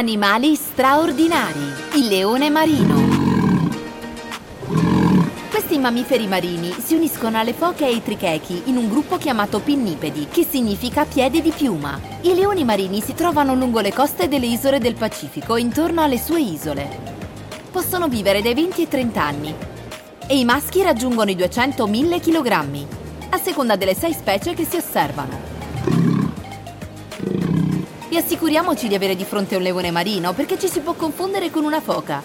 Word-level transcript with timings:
Animali 0.00 0.54
straordinari. 0.54 1.60
Il 1.92 2.06
leone 2.06 2.48
marino. 2.48 2.94
Questi 5.50 5.76
mammiferi 5.76 6.26
marini 6.26 6.74
si 6.82 6.94
uniscono 6.94 7.38
alle 7.38 7.52
foche 7.52 7.84
e 7.84 7.88
ai 7.88 8.02
trichechi 8.02 8.62
in 8.64 8.78
un 8.78 8.88
gruppo 8.88 9.18
chiamato 9.18 9.60
pinnipedi, 9.60 10.28
che 10.30 10.46
significa 10.48 11.04
piede 11.04 11.42
di 11.42 11.50
piuma. 11.50 12.00
I 12.22 12.34
leoni 12.34 12.64
marini 12.64 13.02
si 13.02 13.12
trovano 13.12 13.54
lungo 13.54 13.80
le 13.80 13.92
coste 13.92 14.26
delle 14.26 14.46
isole 14.46 14.78
del 14.78 14.94
Pacifico, 14.94 15.58
intorno 15.58 16.00
alle 16.00 16.18
sue 16.18 16.40
isole. 16.40 16.88
Possono 17.70 18.08
vivere 18.08 18.40
dai 18.40 18.54
20 18.54 18.80
ai 18.80 18.88
30 18.88 19.22
anni 19.22 19.54
e 20.26 20.38
i 20.38 20.46
maschi 20.46 20.80
raggiungono 20.80 21.30
i 21.30 21.36
200-1000 21.36 22.20
kg, 22.22 22.86
a 23.28 23.36
seconda 23.36 23.76
delle 23.76 23.94
sei 23.94 24.14
specie 24.14 24.54
che 24.54 24.64
si 24.64 24.76
osservano. 24.76 25.49
E 28.12 28.16
assicuriamoci 28.16 28.88
di 28.88 28.96
avere 28.96 29.14
di 29.14 29.24
fronte 29.24 29.54
un 29.54 29.62
leone 29.62 29.92
marino, 29.92 30.32
perché 30.32 30.58
ci 30.58 30.68
si 30.68 30.80
può 30.80 30.94
confondere 30.94 31.48
con 31.48 31.62
una 31.62 31.80
foca. 31.80 32.20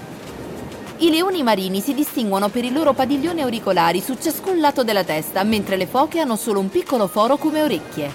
I 0.97 1.11
leoni 1.11 1.43
marini 1.43 1.79
si 1.79 1.93
distinguono 1.93 2.49
per 2.49 2.65
i 2.65 2.71
loro 2.71 2.93
padiglioni 2.93 3.41
auricolari 3.41 4.01
su 4.01 4.17
ciascun 4.19 4.59
lato 4.59 4.83
della 4.83 5.03
testa, 5.03 5.43
mentre 5.43 5.77
le 5.77 5.85
foche 5.85 6.19
hanno 6.19 6.37
solo 6.37 6.59
un 6.59 6.69
piccolo 6.69 7.05
foro 7.05 7.37
come 7.37 7.61
orecchie. 7.61 8.11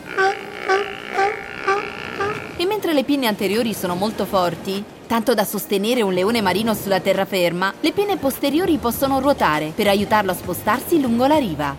E 2.56 2.66
mentre 2.66 2.92
le 2.92 3.04
pinne 3.04 3.28
anteriori 3.28 3.72
sono 3.72 3.94
molto 3.94 4.24
forti, 4.24 4.82
tanto 5.06 5.32
da 5.34 5.44
sostenere 5.44 6.02
un 6.02 6.12
leone 6.12 6.40
marino 6.40 6.74
sulla 6.74 6.98
terraferma, 6.98 7.74
le 7.78 7.92
pinne 7.92 8.16
posteriori 8.16 8.78
possono 8.78 9.20
ruotare 9.20 9.72
per 9.72 9.86
aiutarlo 9.86 10.32
a 10.32 10.34
spostarsi 10.34 11.00
lungo 11.00 11.26
la 11.26 11.36
riva. 11.36 11.76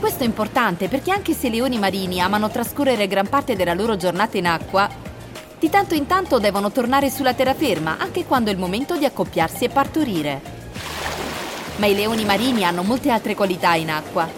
Questo 0.00 0.24
è 0.24 0.26
importante 0.26 0.88
perché 0.88 1.12
anche 1.12 1.32
se 1.32 1.46
i 1.46 1.50
leoni 1.50 1.78
marini 1.78 2.20
amano 2.20 2.50
trascorrere 2.50 3.06
gran 3.06 3.28
parte 3.28 3.54
della 3.54 3.74
loro 3.74 3.96
giornata 3.96 4.36
in 4.36 4.46
acqua, 4.46 5.01
di 5.62 5.70
tanto 5.70 5.94
in 5.94 6.08
tanto 6.08 6.40
devono 6.40 6.72
tornare 6.72 7.08
sulla 7.08 7.34
terraferma 7.34 7.96
anche 7.96 8.24
quando 8.24 8.50
è 8.50 8.52
il 8.52 8.58
momento 8.58 8.96
di 8.96 9.04
accoppiarsi 9.04 9.62
e 9.62 9.68
partorire. 9.68 10.40
Ma 11.76 11.86
i 11.86 11.94
leoni 11.94 12.24
marini 12.24 12.64
hanno 12.64 12.82
molte 12.82 13.10
altre 13.10 13.36
qualità 13.36 13.74
in 13.74 13.88
acqua. 13.88 14.28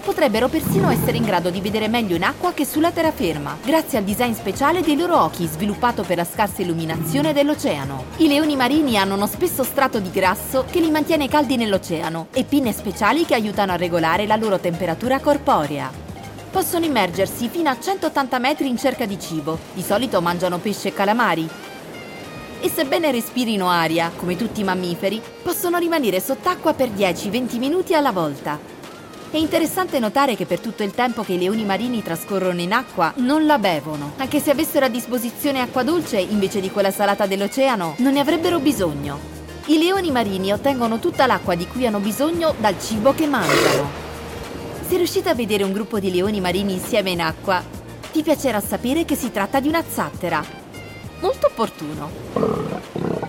Potrebbero 0.00 0.46
persino 0.46 0.88
essere 0.88 1.16
in 1.16 1.24
grado 1.24 1.50
di 1.50 1.60
vedere 1.60 1.88
meglio 1.88 2.14
in 2.14 2.22
acqua 2.22 2.52
che 2.52 2.64
sulla 2.64 2.92
terraferma, 2.92 3.58
grazie 3.64 3.98
al 3.98 4.04
design 4.04 4.32
speciale 4.32 4.80
dei 4.80 4.96
loro 4.96 5.20
occhi 5.20 5.48
sviluppato 5.48 6.04
per 6.04 6.18
la 6.18 6.24
scarsa 6.24 6.62
illuminazione 6.62 7.32
dell'oceano. 7.32 8.04
I 8.18 8.28
leoni 8.28 8.54
marini 8.54 8.96
hanno 8.96 9.14
uno 9.14 9.26
spesso 9.26 9.64
strato 9.64 9.98
di 9.98 10.10
grasso 10.12 10.66
che 10.70 10.78
li 10.78 10.92
mantiene 10.92 11.28
caldi 11.28 11.56
nell'oceano 11.56 12.28
e 12.30 12.44
pinne 12.44 12.72
speciali 12.72 13.24
che 13.24 13.34
aiutano 13.34 13.72
a 13.72 13.76
regolare 13.76 14.24
la 14.24 14.36
loro 14.36 14.60
temperatura 14.60 15.18
corporea. 15.18 16.09
Possono 16.50 16.84
immergersi 16.84 17.48
fino 17.48 17.70
a 17.70 17.78
180 17.78 18.38
metri 18.40 18.68
in 18.68 18.76
cerca 18.76 19.06
di 19.06 19.20
cibo. 19.20 19.56
Di 19.72 19.82
solito 19.82 20.20
mangiano 20.20 20.58
pesce 20.58 20.88
e 20.88 20.92
calamari. 20.92 21.48
E 22.60 22.68
sebbene 22.68 23.12
respirino 23.12 23.68
aria, 23.70 24.10
come 24.16 24.36
tutti 24.36 24.60
i 24.60 24.64
mammiferi, 24.64 25.22
possono 25.42 25.78
rimanere 25.78 26.20
sott'acqua 26.20 26.74
per 26.74 26.88
10-20 26.88 27.58
minuti 27.58 27.94
alla 27.94 28.10
volta. 28.10 28.58
È 29.30 29.36
interessante 29.36 30.00
notare 30.00 30.34
che 30.34 30.44
per 30.44 30.58
tutto 30.58 30.82
il 30.82 30.90
tempo 30.90 31.22
che 31.22 31.34
i 31.34 31.38
leoni 31.38 31.64
marini 31.64 32.02
trascorrono 32.02 32.60
in 32.60 32.72
acqua 32.72 33.12
non 33.18 33.46
la 33.46 33.58
bevono. 33.58 34.14
Anche 34.16 34.40
se 34.40 34.50
avessero 34.50 34.86
a 34.86 34.88
disposizione 34.88 35.60
acqua 35.60 35.84
dolce 35.84 36.18
invece 36.18 36.60
di 36.60 36.70
quella 36.72 36.90
salata 36.90 37.26
dell'oceano, 37.26 37.94
non 37.98 38.14
ne 38.14 38.20
avrebbero 38.20 38.58
bisogno. 38.58 39.38
I 39.66 39.78
leoni 39.78 40.10
marini 40.10 40.52
ottengono 40.52 40.98
tutta 40.98 41.26
l'acqua 41.26 41.54
di 41.54 41.68
cui 41.68 41.86
hanno 41.86 42.00
bisogno 42.00 42.54
dal 42.58 42.74
cibo 42.80 43.14
che 43.14 43.28
mangiano. 43.28 43.99
Se 45.00 45.06
riuscite 45.06 45.30
a 45.30 45.34
vedere 45.34 45.64
un 45.64 45.72
gruppo 45.72 45.98
di 45.98 46.12
leoni 46.12 46.40
marini 46.40 46.74
insieme 46.74 47.08
in 47.08 47.22
acqua, 47.22 47.64
vi 48.12 48.22
piacerà 48.22 48.60
sapere 48.60 49.06
che 49.06 49.14
si 49.14 49.30
tratta 49.30 49.58
di 49.58 49.66
una 49.66 49.82
zattera. 49.82 50.44
Molto 51.22 51.46
opportuno. 51.46 53.19